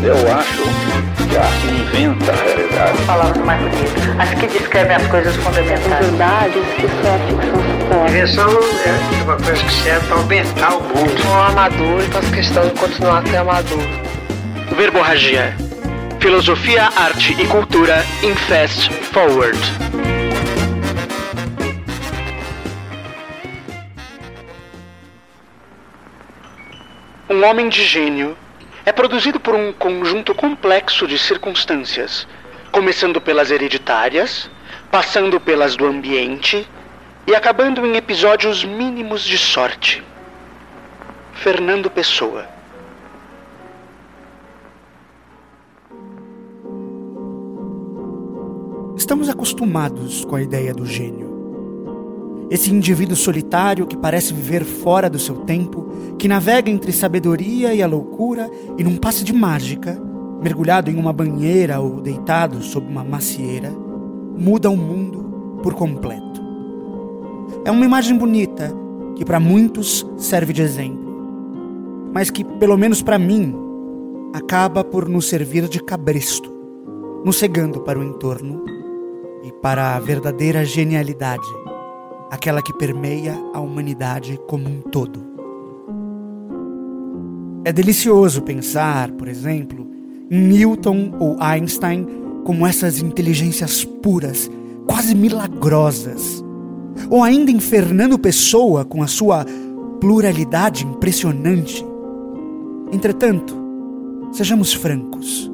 [0.00, 0.62] Eu acho
[1.28, 3.02] que a arte inventa a realidade.
[3.04, 4.20] Palavras mais bonitas.
[4.20, 6.06] As que descrevem as coisas fundamentais.
[6.06, 8.08] Verdades que só a ficção supõe.
[8.08, 8.50] Invenção
[8.86, 11.28] é uma coisa que serve para aumentar o mundo.
[11.28, 13.82] Um amador e faço questão de continuar a ser amador.
[14.76, 15.56] Verborragia.
[16.20, 19.58] Filosofia, arte e cultura em Fast Forward.
[27.28, 28.36] Um homem de gênio
[28.88, 32.26] é produzido por um conjunto complexo de circunstâncias,
[32.72, 34.50] começando pelas hereditárias,
[34.90, 36.66] passando pelas do ambiente
[37.26, 40.02] e acabando em episódios mínimos de sorte.
[41.34, 42.48] Fernando Pessoa.
[48.96, 51.37] Estamos acostumados com a ideia do gênio.
[52.50, 55.86] Esse indivíduo solitário que parece viver fora do seu tempo,
[56.18, 60.00] que navega entre sabedoria e a loucura e num passe de mágica,
[60.42, 63.70] mergulhado em uma banheira ou deitado sob uma macieira,
[64.38, 66.40] muda o mundo por completo.
[67.66, 68.72] É uma imagem bonita
[69.14, 71.06] que para muitos serve de exemplo,
[72.14, 73.54] mas que, pelo menos para mim,
[74.32, 76.50] acaba por nos servir de cabresto,
[77.24, 78.64] nos cegando para o entorno
[79.44, 81.46] e para a verdadeira genialidade
[82.30, 85.26] aquela que permeia a humanidade como um todo.
[87.64, 89.86] É delicioso pensar, por exemplo,
[90.30, 92.06] em Newton ou Einstein
[92.44, 94.50] como essas inteligências puras,
[94.86, 96.44] quase milagrosas.
[97.10, 99.44] Ou ainda em Fernando Pessoa com a sua
[100.00, 101.84] pluralidade impressionante.
[102.92, 103.54] Entretanto,
[104.32, 105.50] sejamos francos.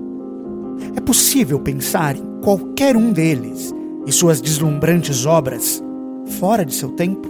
[0.97, 3.75] É possível pensar em qualquer um deles
[4.07, 5.83] e suas deslumbrantes obras
[6.27, 7.29] fora de seu tempo?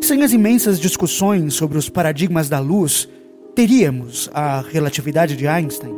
[0.00, 3.08] Sem as imensas discussões sobre os paradigmas da luz,
[3.54, 5.94] teríamos a relatividade de Einstein?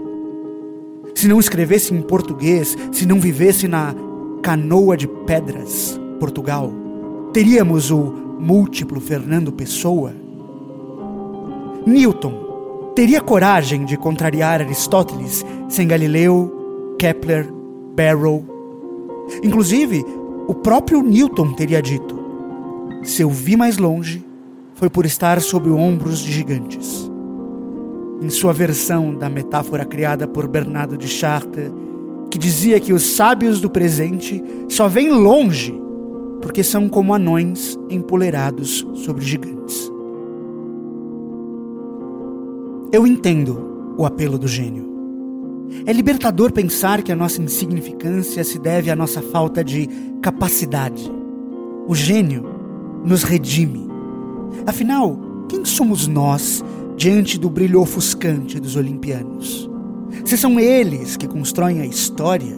[1.15, 3.95] Se não escrevesse em português, se não vivesse na
[4.43, 6.73] canoa de pedras, Portugal,
[7.33, 10.13] teríamos o múltiplo Fernando Pessoa?
[11.87, 17.49] Newton teria coragem de contrariar Aristóteles sem Galileu, Kepler,
[17.95, 18.45] Barrow?
[19.43, 20.05] Inclusive,
[20.47, 22.19] o próprio Newton teria dito:
[23.03, 24.25] Se eu vi mais longe,
[24.75, 27.11] foi por estar sob ombros de gigantes.
[28.21, 31.71] Em sua versão da metáfora criada por Bernardo de Chartres,
[32.31, 35.81] que dizia que os sábios do presente só vêm longe
[36.41, 39.91] porque são como anões empolerados sobre gigantes.
[42.93, 44.94] Eu entendo o apelo do gênio.
[45.87, 49.89] É libertador pensar que a nossa insignificância se deve à nossa falta de
[50.23, 51.11] capacidade.
[51.87, 52.45] O gênio
[53.05, 53.87] nos redime.
[54.67, 56.65] Afinal, quem somos nós
[56.97, 59.69] diante do brilho ofuscante dos olimpianos?
[60.25, 62.57] Se são eles que constroem a história,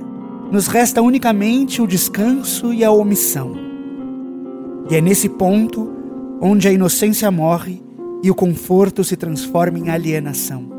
[0.52, 3.56] nos resta unicamente o descanso e a omissão.
[4.88, 5.90] E é nesse ponto
[6.40, 7.82] onde a inocência morre
[8.22, 10.75] e o conforto se transforma em alienação.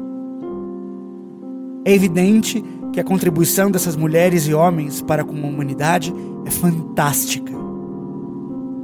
[1.87, 2.61] É evidente
[2.91, 6.13] que a contribuição dessas mulheres e homens para com a humanidade
[6.45, 7.53] é fantástica.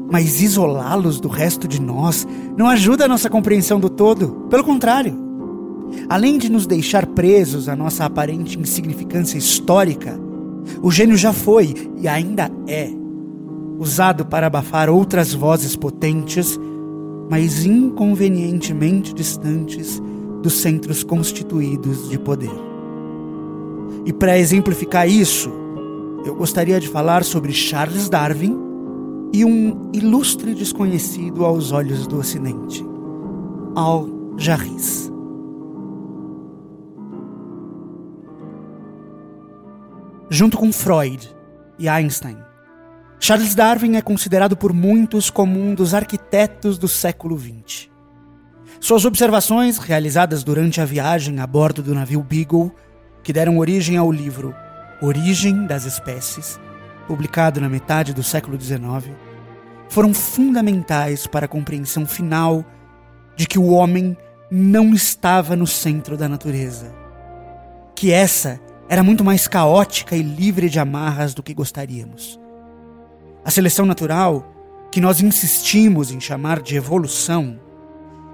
[0.10, 2.26] Mas isolá-los do resto de nós
[2.56, 4.48] não ajuda a nossa compreensão do todo.
[4.50, 5.20] Pelo contrário.
[6.08, 10.18] Além de nos deixar presos à nossa aparente insignificância histórica,
[10.82, 12.90] o gênio já foi e ainda é
[13.78, 16.58] usado para abafar outras vozes potentes,
[17.30, 20.02] mas inconvenientemente distantes
[20.42, 22.73] dos centros constituídos de poder.
[24.06, 25.50] E para exemplificar isso,
[26.26, 28.58] eu gostaria de falar sobre Charles Darwin
[29.34, 32.86] e um ilustre desconhecido aos olhos do Ocidente,
[33.76, 35.12] Al Jarris.
[40.30, 41.34] Junto com Freud
[41.80, 42.38] e Einstein,
[43.20, 47.90] Charles Darwin é considerado por muitos como um dos arquitetos do século XX.
[48.82, 52.76] Suas observações, realizadas durante a viagem a bordo do navio Beagle,
[53.24, 54.54] que deram origem ao livro
[55.02, 56.60] Origem das Espécies,
[57.08, 59.16] publicado na metade do século XIX,
[59.90, 62.64] foram fundamentais para a compreensão final
[63.36, 64.16] de que o homem
[64.52, 66.94] não estava no centro da natureza,
[67.96, 72.40] que essa era muito mais caótica e livre de amarras do que gostaríamos.
[73.44, 74.54] A seleção natural,
[74.92, 77.60] que nós insistimos em chamar de evolução,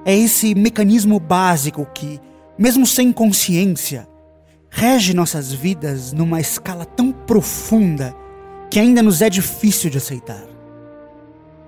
[0.04, 2.20] é esse mecanismo básico que,
[2.58, 4.09] mesmo sem consciência,
[4.69, 8.16] rege nossas vidas numa escala tão profunda
[8.69, 10.45] que ainda nos é difícil de aceitar.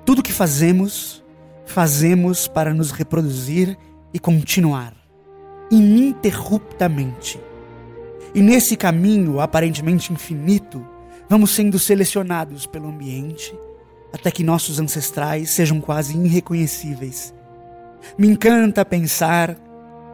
[0.05, 1.23] Tudo que fazemos,
[1.65, 3.77] fazemos para nos reproduzir
[4.13, 4.93] e continuar,
[5.71, 7.39] ininterruptamente,
[8.33, 10.87] E nesse caminho aparentemente infinito,
[11.29, 13.53] vamos sendo selecionados pelo ambiente
[14.13, 17.33] até que nossos ancestrais sejam quase irreconhecíveis.
[18.17, 19.57] Me encanta pensar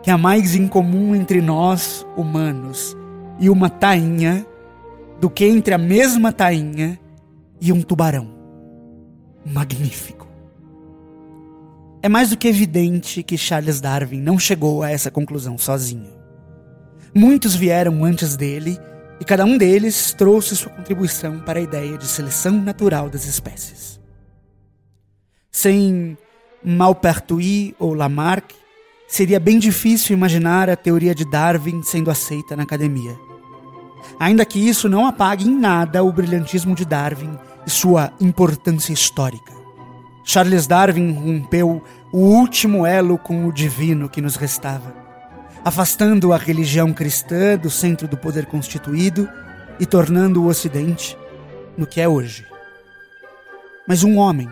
[0.07, 2.95] que há mais em comum entre nós, humanos,
[3.41, 4.47] e uma tainha
[5.19, 6.97] do que entre a mesma tainha
[7.59, 8.33] e um tubarão.
[9.45, 10.25] Magnífico.
[12.01, 16.13] É mais do que evidente que Charles Darwin não chegou a essa conclusão sozinho.
[17.13, 18.79] Muitos vieram antes dele
[19.19, 23.99] e cada um deles trouxe sua contribuição para a ideia de seleção natural das espécies.
[25.51, 26.17] Sem
[26.63, 28.55] Maupertuis ou Lamarck,
[29.07, 33.17] seria bem difícil imaginar a teoria de Darwin sendo aceita na academia.
[34.19, 39.53] Ainda que isso não apague em nada o brilhantismo de Darwin e sua importância histórica.
[40.23, 41.81] Charles Darwin rompeu
[42.11, 44.93] o último elo com o divino que nos restava,
[45.63, 49.27] afastando a religião cristã do centro do poder constituído
[49.79, 51.17] e tornando o Ocidente
[51.77, 52.45] no que é hoje.
[53.87, 54.49] Mas um homem,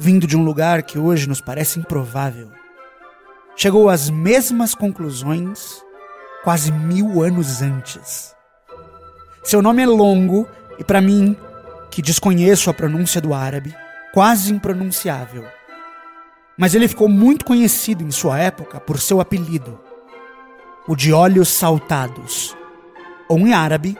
[0.00, 2.50] vindo de um lugar que hoje nos parece improvável,
[3.56, 5.82] chegou às mesmas conclusões
[6.42, 8.34] quase mil anos antes.
[9.42, 10.46] Seu nome é longo
[10.78, 11.36] e, para mim,
[11.90, 13.74] que desconheço a pronúncia do árabe,
[14.12, 15.44] quase impronunciável.
[16.56, 19.80] Mas ele ficou muito conhecido em sua época por seu apelido,
[20.86, 22.56] o de Olhos Saltados,
[23.28, 23.96] ou em árabe,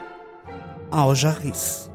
[0.91, 1.89] Al-Jarris.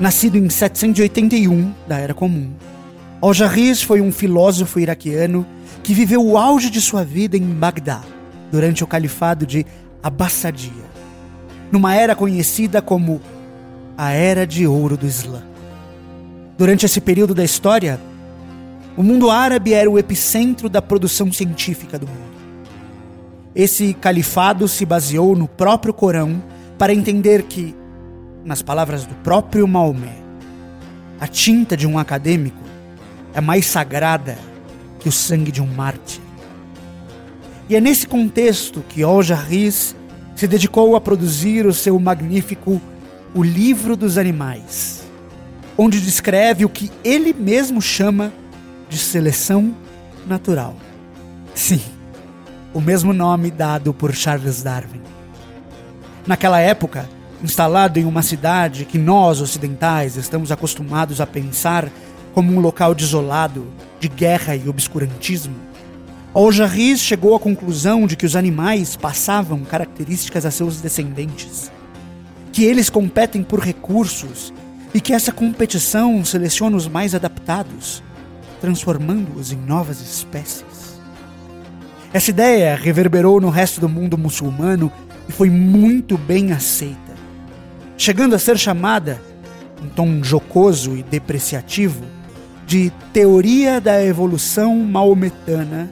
[0.00, 2.52] Nascido em 781 da Era Comum,
[3.20, 5.46] Al-Jarris foi um filósofo iraquiano
[5.82, 8.00] que viveu o auge de sua vida em Bagdá,
[8.50, 9.66] durante o califado de
[10.02, 10.72] Abassadia,
[11.70, 13.20] numa era conhecida como
[13.94, 15.42] a Era de Ouro do Islã.
[16.56, 18.00] Durante esse período da história,
[18.96, 22.40] o mundo árabe era o epicentro da produção científica do mundo.
[23.54, 26.42] Esse califado se baseou no próprio Corão
[26.78, 27.74] para entender que
[28.44, 30.16] nas palavras do próprio Maomé,
[31.20, 32.62] a tinta de um acadêmico
[33.34, 34.38] é mais sagrada
[34.98, 36.20] que o sangue de um mártir.
[37.68, 39.94] E é nesse contexto que Al-Jarris
[40.34, 42.80] se dedicou a produzir o seu magnífico
[43.34, 45.04] O Livro dos Animais,
[45.76, 48.32] onde descreve o que ele mesmo chama
[48.88, 49.74] de seleção
[50.26, 50.74] natural.
[51.54, 51.80] Sim,
[52.72, 55.02] o mesmo nome dado por Charles Darwin.
[56.26, 57.08] Naquela época,
[57.42, 61.90] instalado em uma cidade que nós ocidentais estamos acostumados a pensar
[62.34, 63.66] como um local desolado,
[63.98, 65.56] de guerra e obscurantismo,
[66.32, 71.72] Al-Jarris chegou à conclusão de que os animais passavam características a seus descendentes,
[72.52, 74.52] que eles competem por recursos
[74.94, 78.00] e que essa competição seleciona os mais adaptados,
[78.60, 81.00] transformando-os em novas espécies.
[82.12, 84.90] Essa ideia reverberou no resto do mundo muçulmano
[85.28, 87.09] e foi muito bem aceita
[88.00, 89.20] chegando a ser chamada,
[89.84, 92.02] em tom jocoso e depreciativo,
[92.66, 95.90] de teoria da evolução maometana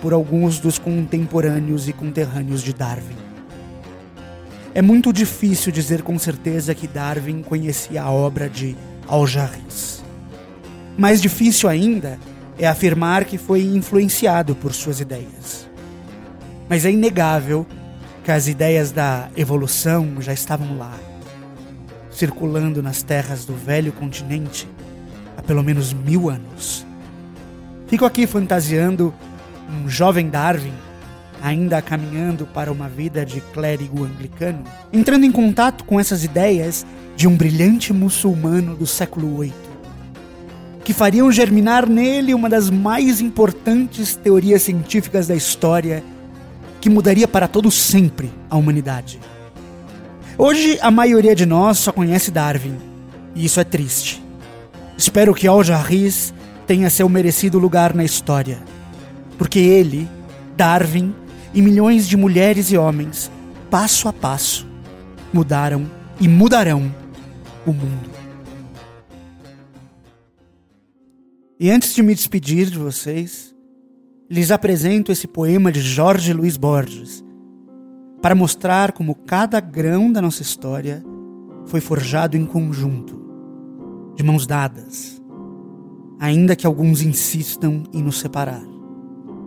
[0.00, 3.18] por alguns dos contemporâneos e conterrâneos de Darwin.
[4.74, 8.74] É muito difícil dizer com certeza que Darwin conhecia a obra de
[9.06, 10.02] Al-Jarris.
[10.96, 12.18] Mais difícil ainda
[12.58, 15.68] é afirmar que foi influenciado por suas ideias.
[16.66, 17.66] Mas é inegável
[18.24, 20.98] que as ideias da evolução já estavam lá
[22.16, 24.66] circulando nas terras do velho continente
[25.36, 26.86] há pelo menos mil anos.
[27.86, 29.12] Fico aqui fantasiando
[29.70, 30.72] um jovem Darwin,
[31.42, 37.28] ainda caminhando para uma vida de clérigo anglicano, entrando em contato com essas ideias de
[37.28, 39.52] um brilhante muçulmano do século VIII,
[40.84, 46.02] que fariam germinar nele uma das mais importantes teorias científicas da história,
[46.80, 49.20] que mudaria para todo sempre a humanidade.
[50.38, 52.76] Hoje a maioria de nós só conhece Darwin,
[53.34, 54.22] e isso é triste.
[54.96, 56.34] Espero que Al Jarris
[56.66, 58.58] tenha seu merecido lugar na história,
[59.38, 60.06] porque ele,
[60.54, 61.14] Darwin
[61.54, 63.30] e milhões de mulheres e homens,
[63.70, 64.66] passo a passo,
[65.32, 65.90] mudaram
[66.20, 66.94] e mudarão
[67.64, 68.10] o mundo.
[71.58, 73.54] E antes de me despedir de vocês,
[74.28, 77.24] lhes apresento esse poema de Jorge Luiz Borges,
[78.26, 81.00] para mostrar como cada grão da nossa história
[81.66, 83.22] foi forjado em conjunto,
[84.16, 85.22] de mãos dadas,
[86.18, 88.64] ainda que alguns insistam em nos separar.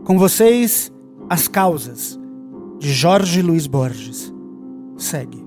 [0.05, 0.93] Com vocês,
[1.29, 2.17] As Causas,
[2.79, 4.33] de Jorge Luiz Borges.
[4.95, 5.43] Segue.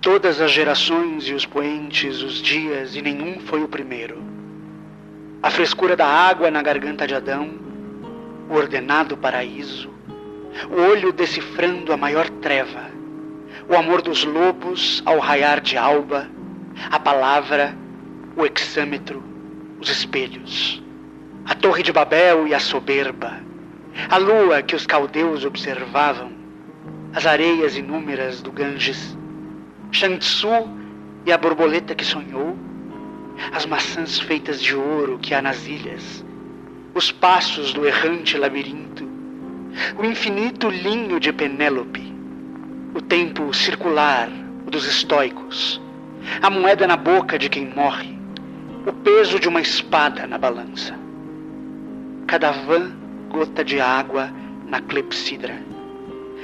[0.00, 4.31] Todas as gerações e os poentes, os dias, e nenhum foi o primeiro
[5.42, 7.48] a frescura da água na garganta de Adão,
[8.48, 9.90] o ordenado paraíso,
[10.70, 12.88] o olho decifrando a maior treva,
[13.68, 16.30] o amor dos lobos ao raiar de alba,
[16.88, 17.76] a palavra,
[18.36, 19.20] o exâmetro,
[19.80, 20.80] os espelhos,
[21.44, 23.40] a torre de Babel e a soberba,
[24.08, 26.30] a lua que os caldeus observavam,
[27.12, 29.18] as areias inúmeras do Ganges,
[29.90, 30.68] Shang-Tzu
[31.26, 32.51] e a borboleta que sonhou,
[33.52, 36.24] as maçãs feitas de ouro que há nas ilhas,
[36.94, 39.08] os passos do errante labirinto,
[39.98, 42.12] o infinito linho de Penélope,
[42.94, 44.28] o tempo circular
[44.66, 45.80] dos estoicos,
[46.40, 48.16] a moeda na boca de quem morre,
[48.86, 50.94] o peso de uma espada na balança.
[52.26, 52.92] Cada vã
[53.30, 54.30] gota de água
[54.66, 55.58] na clepsidra,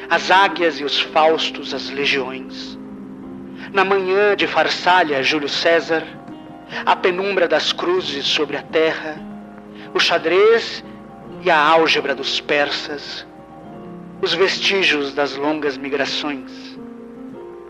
[0.08, 2.78] as águias e os faustos, as legiões.
[3.72, 6.02] Na manhã de Farsália, Júlio César,
[6.84, 9.16] a penumbra das cruzes sobre a terra,
[9.94, 10.84] o xadrez
[11.42, 13.26] e a álgebra dos persas,
[14.20, 16.78] os vestígios das longas migrações,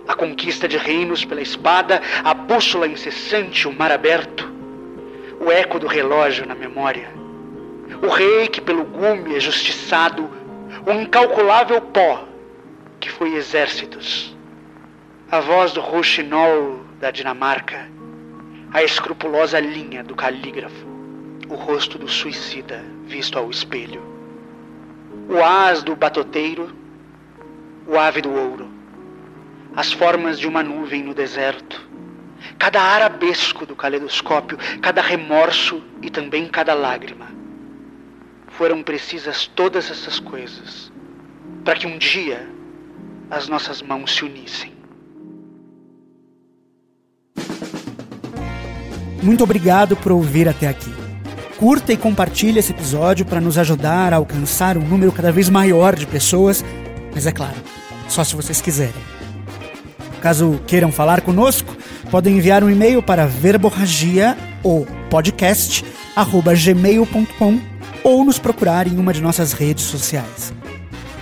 [0.06, 4.50] a conquista de reinos pela espada, a bússola incessante, o mar aberto,
[5.40, 7.10] o eco do relógio na memória,
[8.02, 10.28] o rei que pelo gume é justiçado,
[10.86, 12.24] o incalculável pó
[12.98, 14.36] que foi exércitos,
[15.30, 17.86] a voz do rouxinol da Dinamarca,
[18.72, 20.87] a escrupulosa linha do calígrafo,
[21.48, 24.02] o rosto do suicida visto ao espelho,
[25.28, 26.75] o as do batoteiro,
[27.87, 28.68] o ave do ouro,
[29.75, 31.88] as formas de uma nuvem no deserto,
[32.58, 37.28] cada arabesco do caleidoscópio, cada remorso e também cada lágrima.
[38.48, 40.92] Foram precisas todas essas coisas
[41.64, 42.48] para que um dia
[43.30, 44.77] as nossas mãos se unissem.
[49.22, 50.92] Muito obrigado por ouvir até aqui.
[51.56, 55.96] Curta e compartilhe esse episódio para nos ajudar a alcançar um número cada vez maior
[55.96, 56.64] de pessoas,
[57.12, 57.56] mas é claro,
[58.08, 59.02] só se vocês quiserem.
[60.20, 61.76] Caso queiram falar conosco,
[62.10, 65.84] podem enviar um e-mail para verborragia ou podcast
[66.56, 67.60] gmail.com
[68.04, 70.52] ou nos procurar em uma de nossas redes sociais.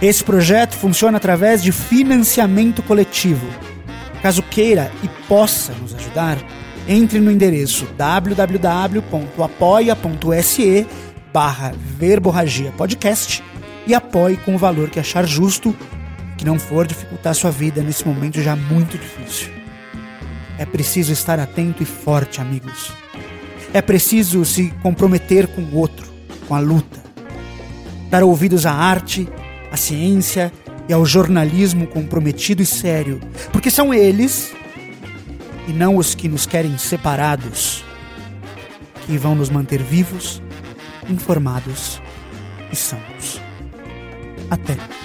[0.00, 3.47] Esse projeto funciona através de financiamento coletivo.
[4.23, 6.37] Caso queira e possa nos ajudar,
[6.88, 10.87] entre no endereço www.apoia.se
[11.33, 13.43] barra verborragia podcast
[13.87, 15.75] e apoie com o valor que achar justo,
[16.37, 19.50] que não for dificultar sua vida nesse momento já muito difícil.
[20.59, 22.93] É preciso estar atento e forte, amigos.
[23.73, 26.07] É preciso se comprometer com o outro,
[26.49, 27.05] com a luta.
[28.09, 29.28] Dar ouvidos à arte,
[29.71, 30.52] à ciência
[30.88, 33.21] e ao jornalismo comprometido e sério,
[33.52, 34.55] porque são eles
[35.67, 37.85] e não os que nos querem separados,
[39.07, 40.43] que vão nos manter vivos,
[41.09, 42.01] informados
[42.73, 43.41] e sãos.
[44.51, 44.96] Até.